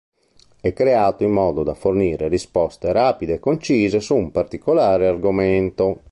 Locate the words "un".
4.15-4.31